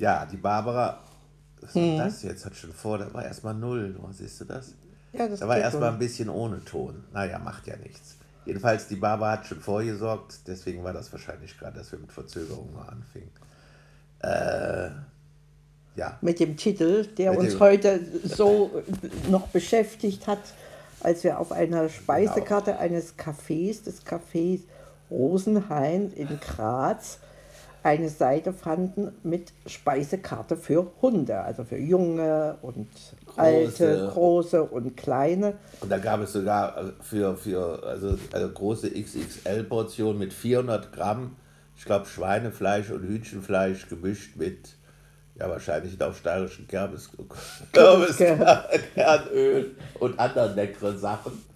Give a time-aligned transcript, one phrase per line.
[0.00, 0.98] Ja, die Barbara,
[1.60, 2.46] was ist das jetzt?
[2.46, 3.94] Hat schon vor, da war erstmal null.
[4.00, 4.72] Wo siehst du das?
[5.12, 7.04] Ja, das da war erstmal ein bisschen ohne Ton.
[7.12, 8.16] Naja, macht ja nichts.
[8.46, 12.72] Jedenfalls, die Barbara hat schon vorgesorgt, deswegen war das wahrscheinlich gerade, dass wir mit Verzögerung
[12.74, 13.30] mal anfingen.
[14.22, 14.90] Äh,
[15.96, 18.82] ja, Mit dem Titel, der Mit uns dem- heute so
[19.28, 20.38] noch beschäftigt hat,
[21.00, 24.60] als wir auf einer Speisekarte eines Cafés, des Cafés
[25.10, 27.18] Rosenhain in Graz,
[27.82, 32.88] eine Seite fanden mit Speisekarte für Hunde, also für junge und
[33.36, 35.54] alte, große und kleine.
[35.80, 41.36] und da gab es sogar äh, für, für also, also große XXL-Portionen mit 400 Gramm,
[41.76, 44.76] ich glaube Schweinefleisch und Hühnchenfleisch gemischt mit,
[45.36, 47.10] ja wahrscheinlich auch steirischen Kürbis,
[48.94, 51.50] Kernöl und anderen leckeren Sachen.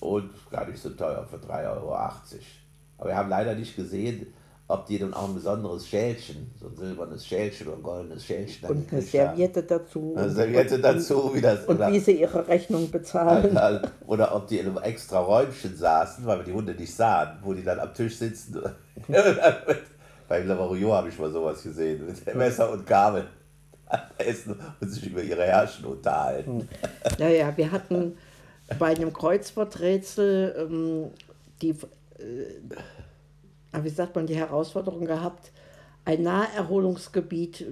[0.00, 1.94] Und gar nicht so teuer, für 3,80 Euro.
[1.94, 4.32] Aber wir haben leider nicht gesehen,
[4.70, 8.68] ob die dann auch ein besonderes Schälchen, so ein silbernes Schälchen oder ein goldenes Schälchen
[8.70, 9.06] Und eine haben.
[9.08, 10.14] Serviette dazu.
[10.16, 11.66] Eine und- Serviette und, dazu, wie das.
[11.66, 13.56] Und oder, wie sie ihre Rechnung bezahlen.
[14.06, 17.52] oder ob die in einem extra Räumchen saßen, weil wir die Hunde nicht sahen, wo
[17.52, 18.60] die dann am Tisch sitzen.
[20.28, 23.26] Bei Lavario habe ich mal sowas gesehen, mit Messer und Gabel
[24.18, 26.68] essen und sich über ihre Herrschen unterhalten.
[27.18, 28.16] Ja, ja, wir hatten
[28.78, 31.10] bei einem Kreuzworträtsel ähm,
[31.60, 31.74] die, äh,
[33.72, 35.52] wie sagt man, die Herausforderung gehabt,
[36.04, 37.66] ein Naherholungsgebiet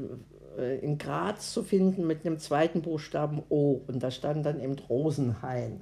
[0.58, 3.80] äh, in Graz zu finden mit einem zweiten Buchstaben O.
[3.86, 5.80] Und da stand dann eben Rosenhain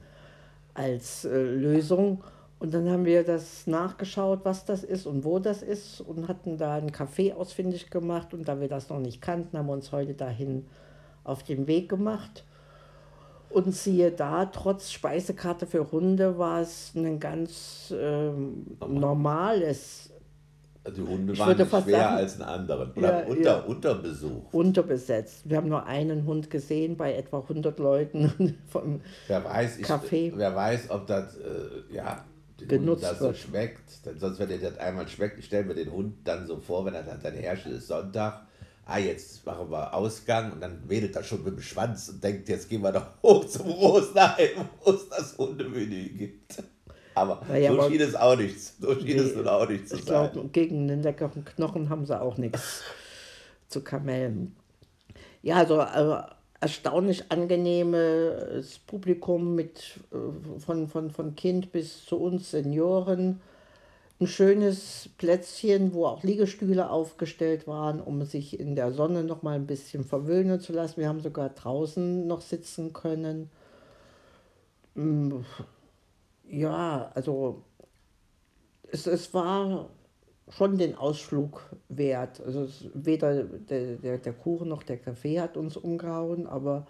[0.75, 2.23] als äh, Lösung.
[2.59, 6.57] Und dann haben wir das nachgeschaut, was das ist und wo das ist und hatten
[6.57, 8.33] da ein Café ausfindig gemacht.
[8.33, 10.67] Und da wir das noch nicht kannten, haben wir uns heute dahin
[11.25, 12.45] auf den Weg gemacht.
[13.51, 20.11] Und siehe da, trotz Speisekarte für Hunde war es ein ganz ähm, normales,
[20.95, 22.93] Die Hunde Ich waren nicht fast schwer sagen- als ein anderen.
[22.93, 23.59] Oder Ja, unter, ja.
[23.61, 24.53] Unterbesuch.
[24.53, 25.49] unterbesetzt.
[25.49, 30.33] Wir haben nur einen Hund gesehen bei etwa 100 Leuten vom Wer weiß, ich, Kaffee.
[30.37, 32.25] wer weiß, ob das äh, ja,
[32.61, 33.37] den Genutzt Hunden das so wird.
[33.39, 34.07] schmeckt.
[34.07, 36.85] Denn sonst, wenn dir das einmal schmeckt, ich stelle mir den Hund dann so vor,
[36.85, 38.46] wenn er dann seine Herrsche ist Sonntag,
[38.87, 42.49] ah, jetzt machen wir Ausgang und dann wedelt er schon mit dem Schwanz und denkt,
[42.49, 46.63] jetzt gehen wir doch hoch zum Rosenheim, wo es das Hundemenü gibt.
[47.15, 49.89] Aber Naja, so aber- schien es auch nicht, so schien es Nee, nun auch nicht
[49.89, 50.31] zu Ich sein.
[50.33, 52.83] glaube, gegen einen leckeren Knochen haben sie auch nichts
[53.69, 54.55] zu kamellen.
[55.43, 56.23] Ja, also äh,
[56.61, 63.41] erstaunlich angenehmes Publikum mit äh, von, von, von Kind bis zu uns Senioren.
[64.21, 69.55] Ein schönes Plätzchen, wo auch Liegestühle aufgestellt waren, um sich in der Sonne noch mal
[69.55, 70.99] ein bisschen verwöhnen zu lassen.
[71.01, 73.51] Wir haben sogar draußen noch sitzen können.
[74.97, 75.45] Mm,
[76.49, 77.63] Ja, also
[78.91, 79.89] es, es war
[80.49, 82.41] schon den Ausflug wert.
[82.41, 86.87] Also weder der, der, der Kuchen noch der Kaffee hat uns umgehauen, aber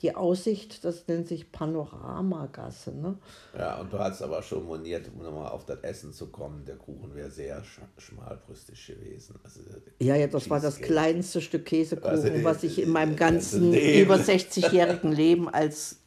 [0.00, 2.92] die Aussicht, das nennt sich Panoramagasse.
[2.92, 3.16] Ne?
[3.56, 6.76] Ja, und du hast aber schon moniert, um nochmal auf das Essen zu kommen, der
[6.76, 9.36] Kuchen wäre sehr sch schmalbrüstig gewesen.
[9.44, 9.60] Also,
[10.00, 13.16] Ja, ja, das war das kleinste Stück Käsekuchen, Also, äh, was ich in meinem äh,
[13.16, 15.98] ganzen über 60-jährigen Leben als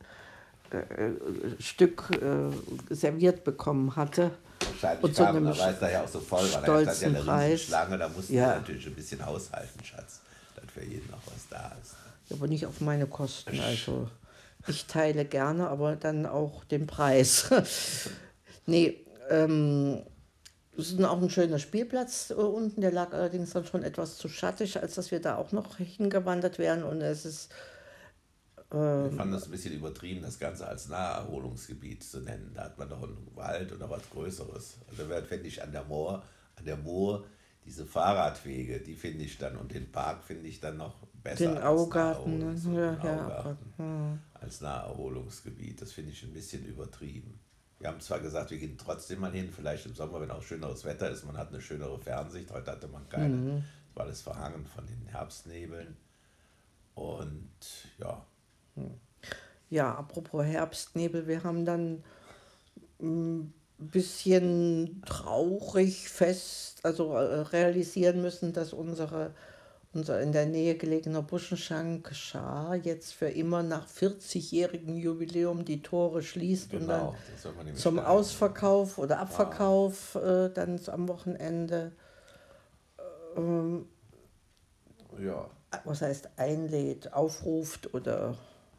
[0.69, 4.31] äh, Stück äh, serviert bekommen hatte.
[4.59, 7.08] Wahrscheinlich Und zu kam, da war es da ja auch so voll, weil da ja
[7.08, 7.46] eine.
[7.46, 8.56] Riesenschlange, da mussten Ja.
[8.58, 10.19] natürlich ein bisschen aushalten, Schatz,
[10.56, 11.96] dass für jeden noch was da ist.
[12.31, 13.59] Aber nicht auf meine Kosten.
[13.59, 14.09] Also
[14.67, 17.49] ich teile gerne, aber dann auch den Preis.
[18.65, 20.01] nee, ähm,
[20.77, 24.27] es ist auch ein schöner Spielplatz äh, unten, der lag allerdings dann schon etwas zu
[24.29, 26.83] schattig, als dass wir da auch noch hingewandert wären.
[26.83, 27.49] Und es ist
[28.69, 32.51] Wir fanden das ein bisschen übertrieben, das Ganze als Naherholungsgebiet zu nennen.
[32.53, 34.77] Da hat man doch einen Wald oder was Größeres.
[34.89, 36.23] Also finde ich an der Moor,
[36.57, 37.23] an der Moor
[37.67, 40.95] diese Fahrradwege, die finde ich dann und den Park finde ich dann noch
[41.31, 42.45] besser Den als Augarten, ne?
[42.53, 45.81] Naherholungs- Ja, den ja, Augarten Augarten, als Naherholungsgebiet.
[45.81, 47.39] Das finde ich ein bisschen übertrieben.
[47.79, 50.83] Wir haben zwar gesagt, wir gehen trotzdem mal hin, vielleicht im Sommer, wenn auch schöneres
[50.83, 52.49] Wetter ist, man hat eine schönere Fernsicht.
[52.51, 53.63] Heute hatte man keine, Mhm.
[53.89, 55.95] es war alles verhangen von den Herbstnebeln.
[56.95, 57.50] Und
[58.00, 58.25] ja,
[59.69, 62.03] Ja, apropos Herbstnebel, wir haben dann
[63.01, 69.35] ein bisschen traurig fest, also äh, realisieren müssen, dass unsere,
[69.97, 76.21] unser in der Nähe gelegener Buschenschank Schar jetzt für immer nach 40-jährigem Jubiläum die Tore
[76.21, 77.53] schließt und dann genau.
[77.55, 78.09] Man nämlich zum dahin.
[78.11, 81.91] Ausverkauf oder Abverkauf äh, dann am Wochenende,
[85.19, 85.49] Ja,
[85.83, 88.38] was heißt einlädt, aufruft oder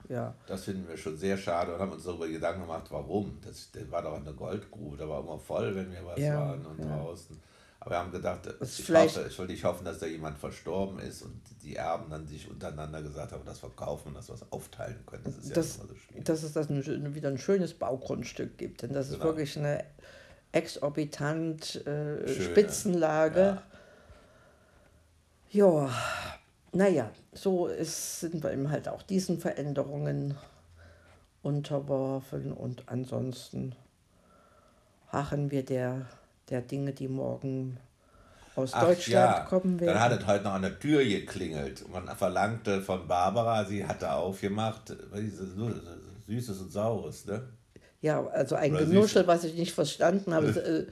[0.08, 0.34] ja.
[0.46, 3.38] das finden wir schon sehr schade und haben uns darüber Gedanken gemacht, warum.
[3.44, 6.64] Das, das war doch eine Goldgrube, da war immer voll, wenn wir was Ja, waren
[6.64, 6.96] und ja.
[6.96, 7.36] draußen.
[7.88, 10.98] Aber wir haben gedacht, ist ich, hoffe, ich will nicht hoffen, dass da jemand verstorben
[10.98, 14.52] ist und die Erben dann sich untereinander gesagt haben, das verkaufen und dass wir es
[14.52, 15.22] aufteilen können.
[15.24, 16.24] Das ist ja dass, immer so schwierig.
[16.26, 18.82] dass es das wieder ein schönes Baugrundstück gibt.
[18.82, 19.24] Denn das ist Genau.
[19.24, 19.84] wirklich eine
[20.52, 23.62] exorbitant äh, Schöne, Spitzenlage.
[25.50, 25.90] Ja,
[26.72, 30.34] naja, so ist, sind wir eben halt auch diesen Veränderungen
[31.40, 33.74] unterworfen und ansonsten
[35.06, 36.06] harren wir der,
[36.50, 37.78] der Dinge, die morgen
[38.56, 40.00] aus Ach Deutschland kommen Dann werden.
[40.00, 41.84] hat es heute noch an der Tür geklingelt.
[41.90, 44.94] Man verlangte von Barbara, sie hatte aufgemacht?
[46.26, 47.42] Süßes und Saures, ne?
[48.00, 50.46] Ja, also ein Oder Genuschel, was ich nicht verstanden habe.
[50.48, 50.86] äh,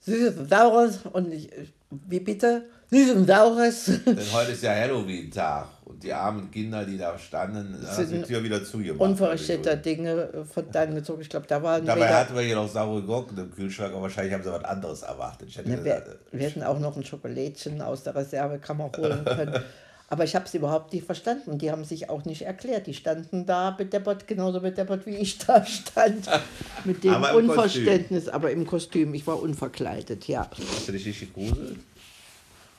[0.00, 2.64] Süßes und Saures und ich, äh, wie bitte?
[2.90, 3.84] Süßes und Saures.
[4.06, 5.66] Denn heute ist ja Halloween-Tag
[6.02, 9.00] die armen Kinder, die da standen, da die Sind Tür wieder zugemacht.
[9.00, 11.22] Unverrichteter Dinge äh, von dann gezogen.
[11.22, 14.02] Ich glaube, da waren Dabei weder, hatten wir hier noch saure Gurken im Kühlschrank, aber
[14.02, 15.48] wahrscheinlich haben sie was anderes erwartet.
[15.66, 19.62] Ne, gesagt, wir, wir hätten auch noch ein Schokolädchen aus der Reservekammer holen können.
[20.12, 21.56] Aber ich habe sie überhaupt nicht verstanden.
[21.58, 22.88] Die haben sich auch nicht erklärt.
[22.88, 26.28] Die standen da bedeppert, genauso bedeppert wie ich da stand.
[26.84, 29.14] Mit dem Aber Unverständnis, aber im Kostüm.
[29.14, 30.50] Ich war unverkleidet, ja.
[30.50, 31.78] hast du dich nicht gegruselt?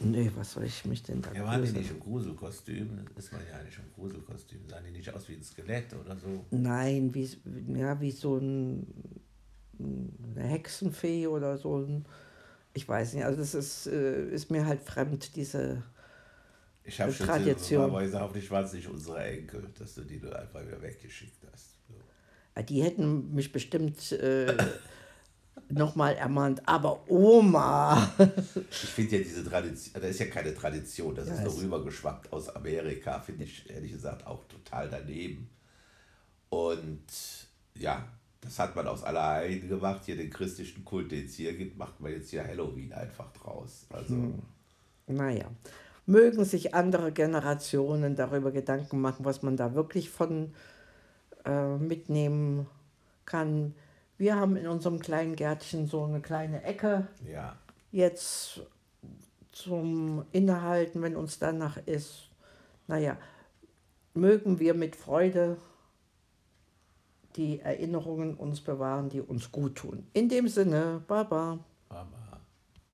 [0.04, 3.06] Nee, was soll ich mich denn da Ja, waren die nicht im Gruselkostüm?
[3.16, 4.68] Das ist man ja nicht im Gruselkostüm.
[4.68, 6.46] Sahen die nicht aus wie ein Skelett oder so?
[6.52, 7.30] Nein, wie,
[7.78, 8.88] ja, wie so ein,
[9.80, 12.06] eine Hexenfee oder so ein,
[12.74, 15.84] ich weiß nicht, also das ist, äh, ist mir halt fremd, diese,
[16.84, 17.84] Ich habe schon Tradition.
[17.84, 21.46] aber gesagt, hoffentlich waren es nicht unsere Enkel, dass du die nur einfach wieder weggeschickt
[21.52, 21.76] hast.
[21.88, 22.62] So.
[22.64, 24.56] die hätten mich bestimmt äh,
[25.70, 28.12] nochmal ermahnt, aber Oma,
[28.70, 32.32] Ich finde ja diese Tradition, das ist ja keine Tradition, das Ja, ist nur rübergeschwappt
[32.34, 35.50] aus Amerika, finde ich ehrlich gesagt auch total daneben.
[36.50, 37.06] Und
[37.76, 38.06] ja,
[38.42, 40.02] das hat man aus aller Heiden gemacht.
[40.06, 43.86] Hier den christlichen Kult, den es hier gibt, macht man jetzt hier Halloween einfach draus.
[43.90, 44.34] Also,
[45.08, 45.46] naja,
[46.06, 50.54] mögen sich andere Generationen darüber Gedanken machen, was man da wirklich von
[51.46, 52.68] äh, mitnehmen
[53.26, 53.76] kann.
[54.22, 57.56] Wir haben in unserem kleinen Gärtchen so eine kleine Ecke, ja.
[57.92, 58.62] jetzt
[59.52, 62.30] zum Innehalten, wenn uns danach ist.
[62.86, 63.18] Naja,
[64.14, 65.58] mögen wir mit Freude
[67.36, 70.06] die Erinnerungen uns bewahren, die uns gut tun.
[70.14, 71.58] In dem Sinne, Baba.
[71.90, 72.31] Aber